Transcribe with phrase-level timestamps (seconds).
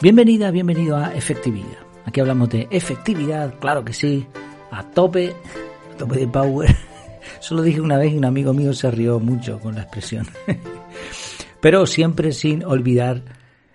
[0.00, 1.80] Bienvenida, bienvenido a Efectividad.
[2.04, 4.24] Aquí hablamos de efectividad, claro que sí,
[4.70, 5.34] a tope,
[5.92, 6.70] a tope de power.
[7.40, 10.28] Solo dije una vez y un amigo mío se rió mucho con la expresión.
[11.60, 13.24] Pero siempre sin olvidar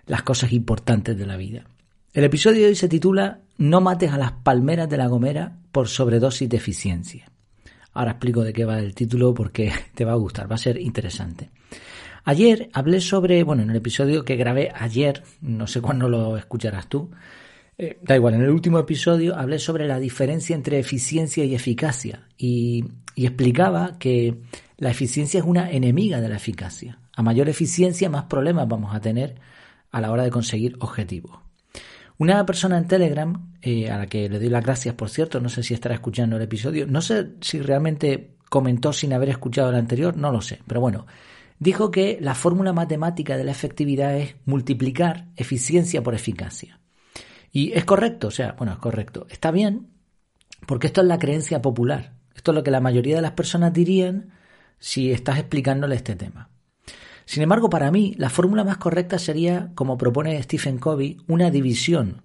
[0.05, 1.65] las cosas importantes de la vida.
[2.13, 5.89] El episodio de hoy se titula No mates a las palmeras de la gomera por
[5.89, 7.29] sobredosis de eficiencia.
[7.91, 10.79] Ahora explico de qué va el título porque te va a gustar, va a ser
[10.79, 11.49] interesante.
[12.25, 16.87] Ayer hablé sobre, bueno, en el episodio que grabé ayer, no sé cuándo lo escucharás
[16.87, 17.11] tú,
[17.77, 22.27] eh, da igual, en el último episodio hablé sobre la diferencia entre eficiencia y eficacia
[22.37, 24.37] y, y explicaba que
[24.77, 26.99] la eficiencia es una enemiga de la eficacia.
[27.15, 29.35] A mayor eficiencia, más problemas vamos a tener
[29.91, 31.39] a la hora de conseguir objetivos.
[32.17, 35.49] Una persona en Telegram, eh, a la que le doy las gracias, por cierto, no
[35.49, 39.75] sé si estará escuchando el episodio, no sé si realmente comentó sin haber escuchado el
[39.75, 41.05] anterior, no lo sé, pero bueno,
[41.63, 46.81] dijo que la fórmula matemática de la efectividad es multiplicar eficiencia por eficacia.
[47.53, 49.25] Y es correcto, o sea, bueno, es correcto.
[49.29, 49.87] Está bien,
[50.67, 52.15] porque esto es la creencia popular.
[52.35, 54.33] Esto es lo que la mayoría de las personas dirían
[54.77, 56.49] si estás explicándole este tema.
[57.25, 62.23] Sin embargo, para mí, la fórmula más correcta sería, como propone Stephen Covey, una división,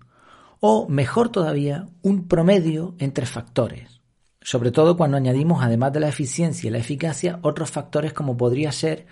[0.59, 4.01] o mejor todavía, un promedio entre factores.
[4.41, 8.73] Sobre todo cuando añadimos, además de la eficiencia y la eficacia, otros factores como podría
[8.73, 9.07] ser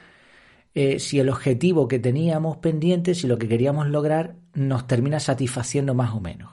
[0.79, 5.95] eh, si el objetivo que teníamos pendiente, si lo que queríamos lograr, nos termina satisfaciendo
[5.95, 6.53] más o menos.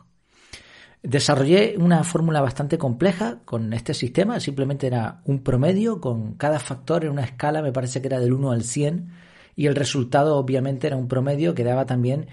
[1.01, 7.03] Desarrollé una fórmula bastante compleja con este sistema, simplemente era un promedio con cada factor
[7.03, 9.09] en una escala, me parece que era del 1 al 100,
[9.57, 12.27] y el resultado obviamente era un promedio que daba también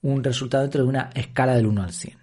[0.00, 2.18] un resultado dentro de una escala del 1 al 100.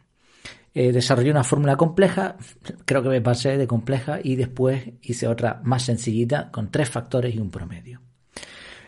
[0.73, 2.37] Eh, desarrollé una fórmula compleja,
[2.85, 7.35] creo que me pasé de compleja y después hice otra más sencillita con tres factores
[7.35, 8.01] y un promedio.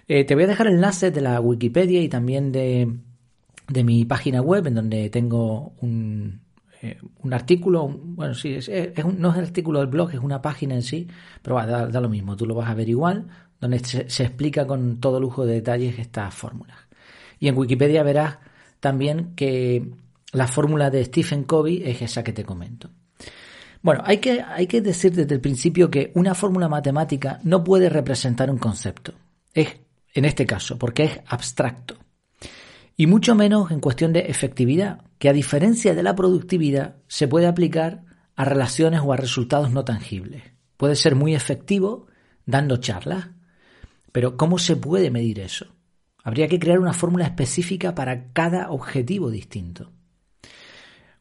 [0.07, 2.87] Eh, te voy a dejar enlaces de la Wikipedia y también de,
[3.83, 6.41] mi página web, en donde tengo un,
[6.81, 6.97] eh,
[7.31, 8.69] artículo, bueno, sí, es,
[9.17, 11.07] no es el artículo del blog, es una página en sí,
[11.41, 13.27] pero va, da, lo mismo, tú lo vas a ver igual,
[13.59, 16.77] donde se, se, explica con todo lujo de detalles estas fórmulas.
[17.39, 18.39] Y en Wikipedia verás
[18.79, 19.91] también que
[20.33, 22.89] la fórmula de Stephen Covey es esa que te comento.
[23.83, 27.89] Bueno, hay que, hay que decir desde el principio que una fórmula matemática no puede
[27.89, 29.13] representar un concepto.
[29.53, 29.82] Es
[30.13, 31.97] en este caso, porque es abstracto.
[32.95, 37.47] Y mucho menos en cuestión de efectividad, que a diferencia de la productividad se puede
[37.47, 38.03] aplicar
[38.35, 40.43] a relaciones o a resultados no tangibles.
[40.77, 42.07] Puede ser muy efectivo
[42.45, 43.29] dando charlas,
[44.11, 45.67] pero ¿cómo se puede medir eso?
[46.23, 49.91] Habría que crear una fórmula específica para cada objetivo distinto.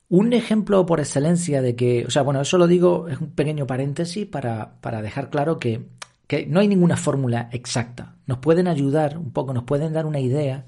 [0.09, 3.66] Un ejemplo por excelencia de que, o sea, bueno, eso lo digo, es un pequeño
[3.66, 5.88] paréntesis para, para dejar claro que
[6.48, 8.16] no hay ninguna fórmula exacta.
[8.26, 10.66] Nos pueden ayudar un poco, nos pueden dar una idea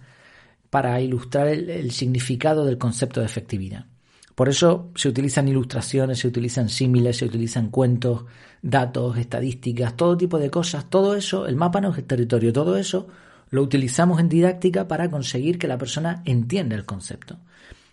[0.70, 3.86] para ilustrar el, significado del concepto de efectividad.
[4.34, 8.24] Por eso se utilizan ilustraciones, se utilizan símiles, se utilizan cuentos,
[8.60, 10.90] datos, estadísticas, todo tipo de cosas.
[10.90, 13.06] Todo eso, el mapa no es el territorio, todo eso
[13.50, 17.38] lo utilizamos en didáctica para conseguir que la persona entienda el concepto.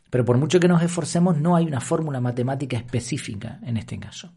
[0.10, 4.32] Pero por mucho que nos esforcemos, no hay una fórmula matemática específica en este caso.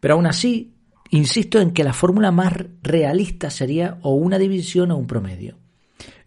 [0.00, 0.74] Pero aún así,
[1.10, 2.52] Insisto en que la fórmula más
[2.82, 5.56] realista sería o una división o un promedio.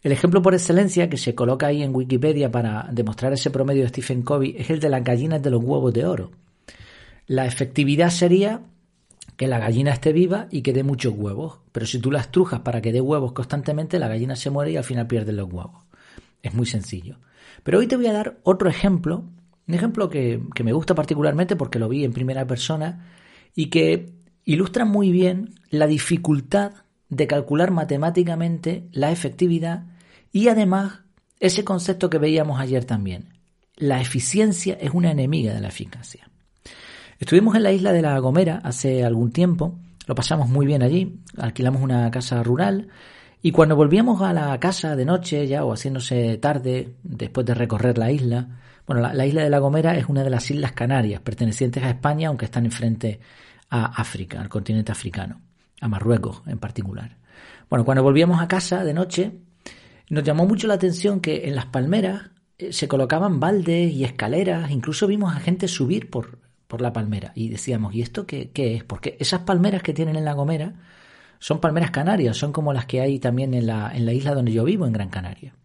[0.02, 3.90] El ejemplo por excelencia que se coloca ahí en Wikipedia para demostrar ese promedio de
[3.90, 6.32] Stephen Covey es el de las gallinas de los huevos de oro.
[7.28, 8.62] La efectividad sería
[9.38, 12.62] que la gallina esté viva y que dé muchos huevos, pero si tú la estrujas
[12.62, 15.84] para que dé huevos constantemente, la gallina se muere y al final pierden los huevos.
[16.42, 17.18] Es muy sencillo.
[17.64, 19.26] Pero hoy te voy a dar otro ejemplo,
[19.68, 23.08] un ejemplo que, que me gusta particularmente porque lo vi en primera persona
[23.54, 26.74] y que ilustra muy bien la dificultad
[27.10, 29.84] de calcular matemáticamente la efectividad
[30.32, 31.02] y además
[31.40, 33.34] ese concepto que veíamos ayer también.
[33.76, 36.30] La eficiencia es una enemiga de la eficacia.
[37.20, 39.78] Estuvimos en la isla de La Gomera hace algún tiempo,
[40.08, 42.88] lo pasamos muy bien allí, alquilamos una casa rural
[43.42, 47.98] y cuando volvíamos a la casa de noche ya o haciéndose tarde después de recorrer
[47.98, 51.22] la isla, bueno, la, la isla de La Gomera es una de las islas Canarias
[51.22, 53.20] pertenecientes a España, aunque están enfrente
[53.72, 55.42] a África, al continente africano,
[55.80, 57.18] a Marruecos en particular.
[57.70, 59.32] Bueno, cuando volvíamos a casa de noche,
[60.10, 64.70] nos llamó mucho la atención que en las palmeras eh, se colocaban baldes y escaleras,
[64.70, 66.38] incluso vimos a gente subir por,
[66.68, 68.84] por la palmera y decíamos, ¿y esto qué, qué, es?
[68.84, 70.74] Porque esas palmeras que tienen en la Gomera
[71.40, 74.52] son palmeras canarias, son como las que hay también en la, en la isla donde
[74.52, 75.56] yo vivo, en Gran Canaria.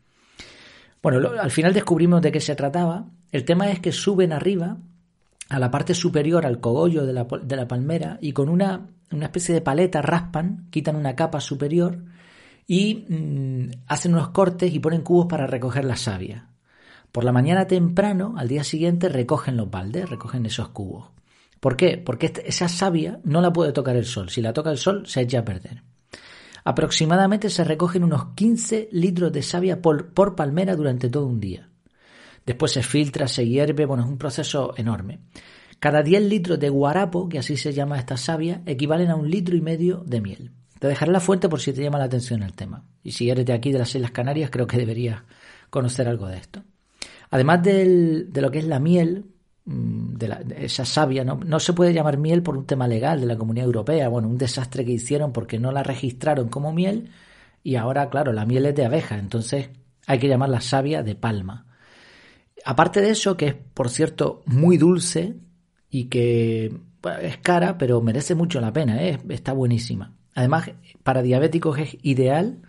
[1.03, 3.07] Bueno, al final descubrimos de qué se trataba.
[3.31, 4.79] El tema es que suben arriba
[5.49, 9.27] a la parte superior, al cogollo de la, de la palmera, y con una, una,
[9.27, 12.05] especie de paleta raspan, quitan una capa superior
[12.67, 16.49] y mm, hacen unos cortes y ponen cubos para recoger la savia.
[17.13, 21.11] Por la mañana temprano, al día siguiente, recogen los baldes, recogen esos cubos.
[21.61, 21.97] ¿Por qué?
[21.97, 24.29] Porque este, esa savia no la puede tocar el sol.
[24.29, 25.83] Si la toca el sol, se echa a perder.
[26.65, 31.71] Aproximadamente se recogen unos 15 litros de savia por, por palmera durante todo un día.
[32.47, 35.19] Después se filtra, se hierve, bueno, es un proceso enorme.
[35.81, 39.57] Cada 10 litros de guarapo, que así se llama esta savia, equivalen a un litro
[39.57, 40.53] y medio de miel.
[40.79, 42.85] Te dejaré la fuente por si te llama la atención el tema.
[43.03, 45.23] Y si eres de aquí, de las Islas Canarias, creo que deberías
[45.71, 46.63] conocer algo de esto.
[47.31, 49.27] Además de lo que es la miel,
[49.65, 51.41] mm, de, esa savia, ¿no?
[51.45, 54.39] no se puede llamar miel por un tema legal de la Comunidad Europea, bueno, un
[54.39, 57.11] desastre que hicieron porque no la registraron como miel
[57.63, 59.71] y ahora, claro, la miel es de abeja, entonces
[60.07, 61.66] hay que llamarla savia de palma.
[62.67, 65.37] Aparte de eso, que es, por cierto, muy dulce
[65.89, 66.77] y que
[67.23, 69.21] es cara, pero merece mucho la pena, ¿eh?
[69.29, 70.17] está buenísima.
[70.35, 70.73] Además,
[71.05, 72.63] para diabéticos es ideal,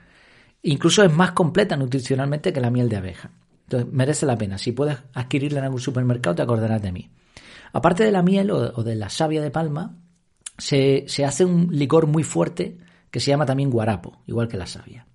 [0.62, 3.32] incluso es más completa nutricionalmente que la miel de abeja.
[3.64, 4.60] Entonces, merece la pena.
[4.60, 7.10] Si puedes adquirirla en algún supermercado, te acordarás de mí.
[7.74, 9.98] Aparte de la miel o, de la savia de palma,
[10.60, 12.78] se, se hace un licor muy fuerte
[13.10, 15.07] que se llama también guarapo, igual que la savia.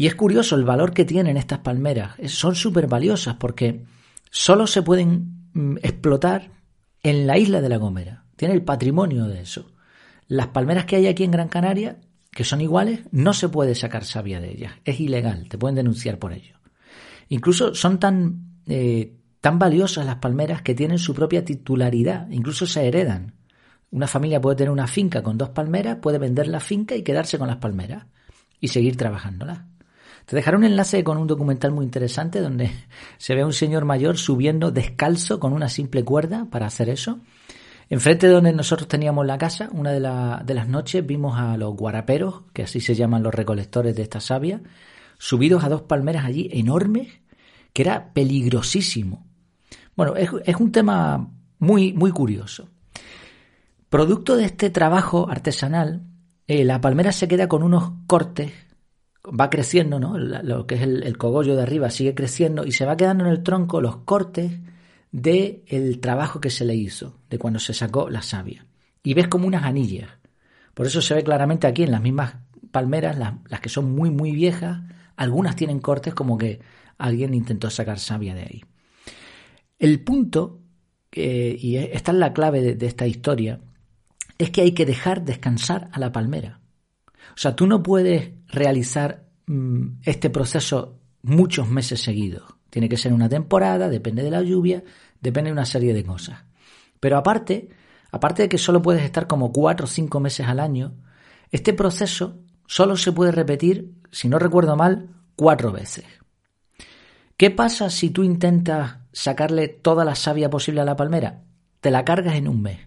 [0.00, 2.14] Y es curioso el valor que tienen estas palmeras.
[2.24, 3.84] Son súper valiosas porque
[4.30, 6.52] solo se pueden mm, explotar
[7.02, 8.24] en la isla de La Gomera.
[8.34, 9.70] Tiene el patrimonio de eso.
[10.26, 11.98] Las palmeras que hay aquí en Gran Canaria,
[12.30, 14.72] que son iguales, no se puede sacar savia de ellas.
[14.86, 16.56] Es ilegal, te pueden denunciar por ello.
[17.28, 22.88] Incluso son tan, eh, tan valiosas las palmeras que tienen su propia titularidad, incluso se
[22.88, 23.34] heredan.
[23.90, 27.36] Una familia puede tener una finca con dos palmeras, puede vender la finca y quedarse
[27.36, 28.06] con las palmeras
[28.60, 29.68] y seguir trabajándolas.
[30.26, 32.70] Te dejaré un enlace con un documental muy interesante donde
[33.18, 37.20] se ve a un señor mayor subiendo descalzo con una simple cuerda para hacer eso.
[37.88, 40.00] Enfrente de donde nosotros teníamos la casa, una de,
[40.44, 44.20] de las noches vimos a los guaraperos, que así se llaman los recolectores de esta
[44.20, 44.62] savia,
[45.18, 47.08] subidos a dos palmeras allí enormes,
[47.72, 49.26] que era peligrosísimo.
[49.96, 52.68] Bueno, es, un tema muy, muy curioso.
[53.88, 56.02] Producto de este trabajo artesanal,
[56.46, 58.52] eh, la palmera se queda con unos cortes,
[59.24, 60.18] va creciendo, ¿no?
[60.18, 63.42] Lo que es el, cogollo de arriba sigue creciendo y se va quedando en el
[63.42, 64.52] tronco los cortes
[65.12, 68.66] del el trabajo que se le hizo, de cuando se sacó la savia.
[69.02, 70.10] Y ves como unas anillas.
[70.74, 72.36] Por eso se ve claramente aquí en las mismas
[72.70, 74.80] palmeras, las, las que son muy, muy viejas,
[75.16, 76.60] algunas tienen cortes como que
[76.96, 78.64] alguien intentó sacar savia de ahí.
[79.78, 80.60] El punto,
[81.12, 83.60] y esta es la clave de, esta historia,
[84.38, 86.59] es que hay que dejar descansar a la palmera.
[87.34, 92.44] O sea, tú no puedes realizar mm, este proceso muchos meses seguidos.
[92.70, 94.82] Tiene que ser una temporada, depende de la lluvia,
[95.20, 96.44] depende de una serie de cosas.
[97.00, 97.68] Pero aparte,
[98.12, 100.94] aparte de que solo puedes estar como cuatro o cinco meses al año,
[101.50, 106.04] este proceso solo se puede repetir si no recuerdo mal, cuatro veces.
[107.36, 111.42] ¿Qué pasa si tú intentas sacarle toda la savia posible a la palmera?
[111.80, 112.80] Te la cargas en un mes.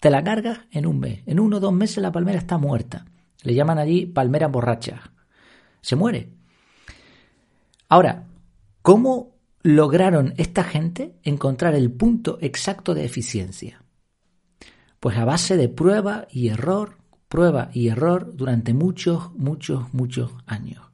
[0.00, 1.22] Te la cargas en un mes.
[1.26, 3.04] En uno o dos meses la palmera está muerta.
[3.42, 5.12] Le llaman allí palmera borracha.
[5.80, 6.32] Se muere.
[7.88, 8.26] Ahora,
[8.82, 13.82] ¿cómo lograron esta gente encontrar el punto exacto de eficiencia?
[15.00, 20.84] Pues a base de prueba y error, prueba y error durante muchos, muchos, muchos años.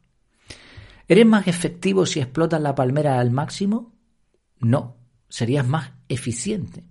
[1.08, 3.94] ¿Eres más efectivo si explotas la palmera al máximo?
[4.60, 4.96] No,
[5.28, 6.84] serías más eficiente.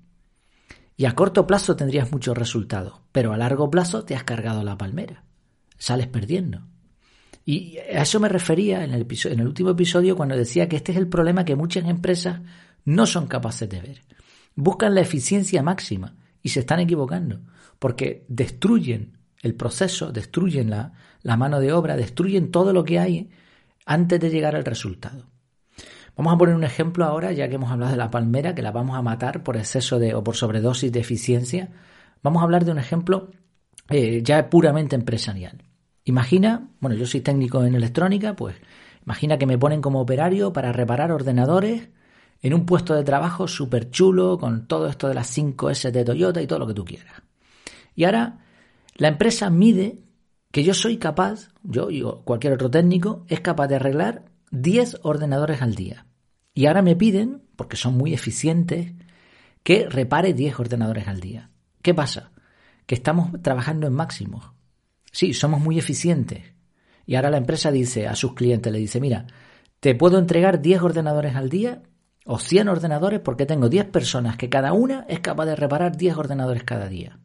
[0.95, 4.77] Y a corto plazo tendrías muchos resultados, pero a largo plazo te has cargado la
[4.77, 5.23] palmera.
[5.77, 6.67] Sales perdiendo.
[7.45, 10.91] Y a eso me refería en el, en el último episodio cuando decía que este
[10.93, 12.41] es el problema que muchas empresas
[12.85, 14.01] no son capaces de ver.
[14.55, 17.41] Buscan la eficiencia máxima y se están equivocando,
[17.79, 23.29] porque destruyen el proceso, destruyen la, la mano de obra, destruyen todo lo que hay
[23.85, 25.29] antes de llegar al resultado.
[26.15, 28.71] Vamos a poner un ejemplo ahora, ya que hemos hablado de la palmera, que la
[28.71, 31.71] vamos a matar por exceso de o por sobredosis de eficiencia.
[32.21, 33.31] Vamos a hablar de un ejemplo
[33.89, 35.63] eh, ya puramente empresarial.
[36.05, 38.55] Imagina, bueno, yo soy técnico en electrónica, pues
[39.05, 41.89] imagina que me ponen como operario para reparar ordenadores
[42.41, 46.41] en un puesto de trabajo súper chulo, con todo esto de las 5S de Toyota
[46.41, 47.21] y todo lo que tú quieras.
[47.95, 48.39] Y ahora
[48.95, 49.99] la empresa mide
[50.51, 55.61] que yo soy capaz, yo y cualquier otro técnico, es capaz de arreglar 10 ordenadores
[55.61, 56.05] al día.
[56.53, 58.93] Y ahora me piden, porque son muy eficientes,
[59.63, 61.49] que repare 10 ordenadores al día.
[61.81, 62.32] ¿Qué pasa?
[62.85, 64.51] Que estamos trabajando en máximos.
[65.11, 66.53] Sí, somos muy eficientes.
[67.05, 69.27] Y ahora la empresa dice a sus clientes, le dice, mira,
[69.79, 71.83] te puedo entregar 10 ordenadores al día
[72.25, 76.17] o 100 ordenadores porque tengo 10 personas que cada una es capaz de reparar 10
[76.17, 77.19] ordenadores cada día.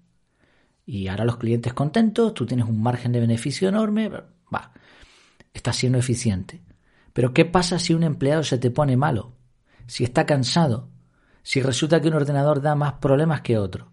[0.85, 4.11] Y ahora los clientes contentos, tú tienes un margen de beneficio enorme,
[4.53, 4.73] va,
[5.53, 6.63] estás siendo eficiente.
[7.13, 9.39] Pero ¿qué pasa si un empleado se te pone malo?
[9.89, 10.91] si está cansado,
[11.43, 13.91] si resulta que un ordenador da más problemas que otro.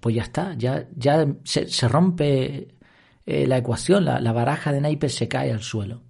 [0.00, 2.68] Pues ya está, ya, ya se, rompe
[3.24, 6.02] eh, la ecuación, la, la baraja de naipes se cae al suelo.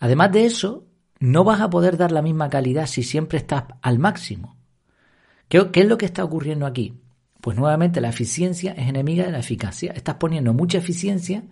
[0.00, 0.86] Además de eso,
[1.20, 4.56] no vas a poder dar la misma calidad si siempre estás al máximo.
[5.48, 7.00] ¿Qué, es lo que está ocurriendo aquí?
[7.40, 9.92] Pues nuevamente la eficiencia es enemiga de la eficacia.
[9.92, 11.44] Estás poniendo mucha eficiencia,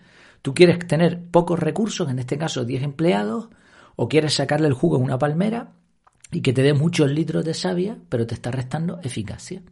[0.43, 3.49] tú quieres tener pocos recursos, en este caso 10 empleados,
[3.97, 5.73] o quieres sacarle el jugo a una palmera
[6.31, 9.63] y que te dé muchos litros de savia, pero te está restando eficacia.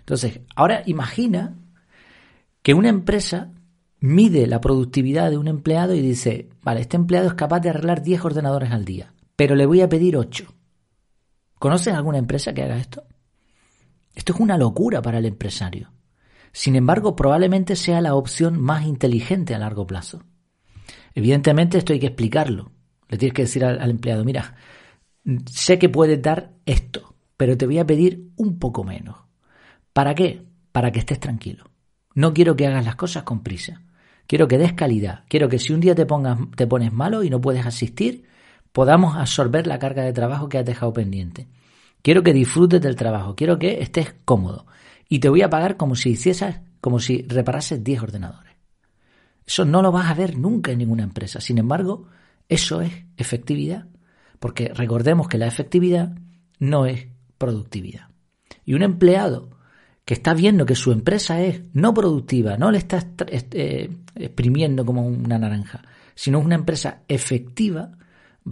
[0.00, 1.56] Entonces, ahora imagina
[2.62, 3.52] que una empresa
[4.00, 8.02] mide la productividad de un empleado y dice, vale, este empleado es capaz de arreglar
[8.02, 10.46] 10 ordenadores al día, pero le voy a pedir 8.
[11.58, 13.04] ¿Conoces alguna empresa que haga esto?
[14.14, 15.92] Esto es una locura para el empresario.
[16.52, 20.24] Sin embargo, probablemente sea la opción más inteligente a largo plazo.
[21.14, 22.72] Evidentemente esto hay que explicarlo.
[23.08, 24.56] Le tienes que decir al, empleado, mira,
[25.46, 29.16] sé que puedes dar esto, pero te voy a pedir un poco menos.
[29.92, 30.44] ¿Para qué?
[30.72, 31.64] Para que estés tranquilo.
[32.14, 33.82] No quiero que hagas las cosas con prisa.
[34.26, 35.24] Quiero que des calidad.
[35.28, 38.24] Quiero que si un día te, pones malo y no puedes asistir,
[38.72, 41.48] podamos absorber la carga de trabajo que has dejado pendiente.
[42.02, 43.34] Quiero que disfrutes del trabajo.
[43.34, 44.66] Quiero que estés cómodo.
[45.08, 48.54] Y te voy a pagar como si hicieses, como si reparases 10 ordenadores.
[49.44, 51.40] Eso no lo vas a ver nunca en ninguna empresa.
[51.40, 52.06] Sin embargo,
[52.48, 53.88] eso es efectividad.
[54.38, 56.16] Porque recordemos que la efectividad
[56.60, 58.10] no es productividad.
[58.64, 59.50] Y un empleado
[60.10, 65.06] que está viendo que su empresa es no productiva, no le está eh, exprimiendo como
[65.06, 65.82] una naranja,
[66.16, 67.92] sino una empresa efectiva,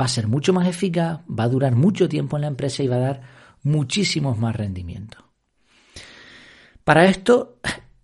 [0.01, 2.87] va a ser mucho más eficaz, va a durar mucho tiempo en la empresa y
[2.87, 3.23] va a dar
[3.65, 5.21] muchísimos más rendimientos.
[6.85, 7.59] Para esto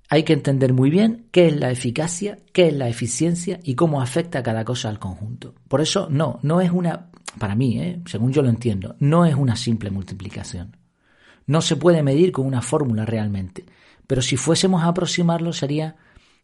[0.09, 4.03] hay que entender muy bien qué es la eficacia, qué es la eficiencia y cómo
[4.03, 5.55] afecta cada cosa al conjunto.
[5.69, 7.09] Por eso no, no es una,
[7.39, 8.03] para mí, ¿eh?
[8.07, 10.77] según yo lo entiendo, no es una simple multiplicación.
[11.47, 13.67] No se puede medir con una fórmula realmente,
[14.07, 15.97] pero si fuésemos a aproximarlo sería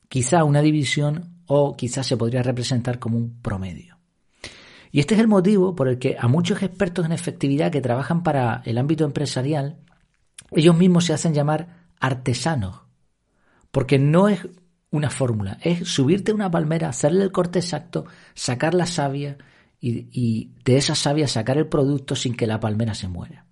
[0.08, 3.98] quizá una división o quizá se podría representar como un promedio.
[4.92, 8.22] Y este es el motivo por el que a muchos expertos en efectividad que trabajan
[8.22, 9.78] para el ámbito empresarial,
[10.50, 12.80] ellos mismos se hacen llamar artesanos,
[13.70, 14.48] porque no es
[14.90, 19.38] una fórmula, es subirte a una palmera, hacerle el corte exacto, sacar la savia
[19.80, 23.46] y, y de esa savia sacar el producto sin que la palmera se muera.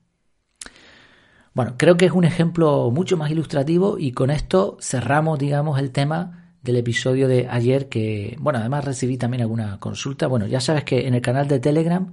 [1.58, 5.90] Bueno, creo que es un ejemplo mucho más ilustrativo y con esto cerramos, digamos, el
[5.90, 10.28] tema del episodio de ayer que, bueno, además recibí también alguna consulta.
[10.28, 12.12] Bueno, ya sabes que en el canal de Telegram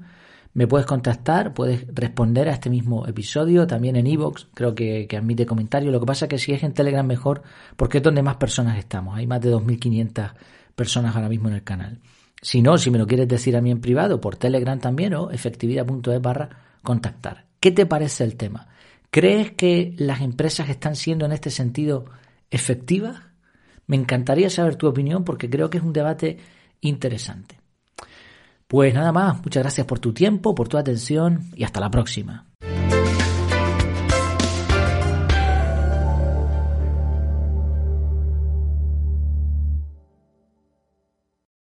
[0.56, 5.16] me puedes contactar, puedes responder a este mismo episodio, también en Evox, creo que, que,
[5.16, 5.94] admite comentarios.
[5.94, 7.44] Lo que pasa es que si es en Telegram mejor,
[7.76, 9.16] porque es donde más personas estamos.
[9.16, 10.34] Hay más de 2.500
[10.76, 12.00] personas ahora mismo en el canal.
[12.42, 15.30] Si no, si me lo quieres decir a mí en privado, por Telegram también o
[15.30, 16.50] efectividad.es barra
[16.82, 17.46] contactar.
[17.60, 18.70] ¿Qué te parece el tema?
[19.16, 22.04] ¿Crees que las empresas están siendo en este sentido
[22.52, 23.22] efectivas?
[23.88, 26.38] Me encantaría saber tu opinión porque creo que es un debate
[26.82, 27.58] interesante.
[28.68, 32.46] Pues nada más, muchas gracias por tu tiempo, por tu atención y hasta la próxima.